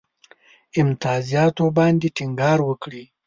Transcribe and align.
امتیازاتو 0.79 1.63
باندي 1.77 2.09
ټینګار 2.15 2.59
وکړ. 2.63 2.91